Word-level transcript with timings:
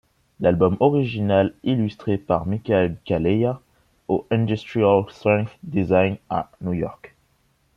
L'album 0.39 0.77
original, 0.79 1.53
illustré 1.63 2.17
par 2.17 2.45
by 2.45 2.49
Michael 2.55 2.95
Calleia 3.05 3.61
au 4.07 4.25
Industrial 4.31 5.03
Strength 5.11 5.55
Design 5.61 6.17
à 6.27 6.49
New 6.61 6.73
York. 6.73 7.15